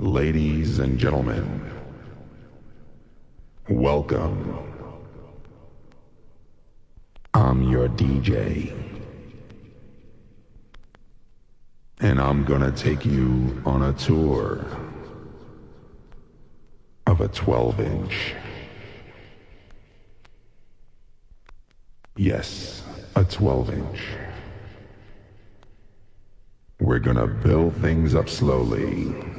Ladies 0.00 0.78
and 0.78 0.98
gentlemen, 0.98 1.70
welcome. 3.68 4.58
I'm 7.34 7.70
your 7.70 7.88
DJ. 7.88 8.72
And 12.00 12.18
I'm 12.18 12.42
gonna 12.44 12.72
take 12.72 13.04
you 13.04 13.62
on 13.66 13.82
a 13.82 13.92
tour 13.92 14.64
of 17.06 17.20
a 17.20 17.28
12 17.28 17.80
inch. 17.80 18.34
Yes, 22.16 22.82
a 23.14 23.24
12 23.24 23.74
inch. 23.74 24.00
We're 26.80 26.98
gonna 26.98 27.26
build 27.26 27.76
things 27.76 28.14
up 28.14 28.30
slowly. 28.30 29.31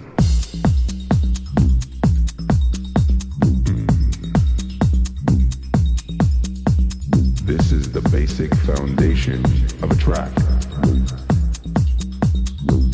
Basic 8.35 8.55
foundation 8.61 9.45
of 9.83 9.91
a 9.91 9.95
track. 9.95 10.31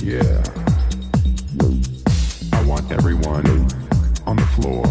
Yeah. 0.03 0.43
I 2.52 2.62
want 2.65 2.91
everyone 2.91 3.48
on 4.27 4.35
the 4.35 4.45
floor. 4.57 4.85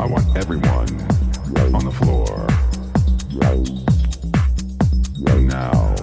I 0.00 0.06
want 0.06 0.36
everyone 0.36 0.90
on 1.72 1.84
the 1.84 1.92
floor. 1.92 2.48
Right 5.20 5.42
now. 5.42 5.93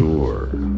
Tour 0.00 0.69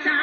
so 0.00 0.21